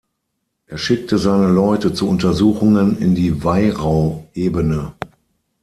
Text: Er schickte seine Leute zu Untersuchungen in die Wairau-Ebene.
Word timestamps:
Er 0.65 0.79
schickte 0.79 1.19
seine 1.19 1.47
Leute 1.51 1.93
zu 1.93 2.09
Untersuchungen 2.09 2.97
in 2.97 3.13
die 3.13 3.43
Wairau-Ebene. 3.43 4.95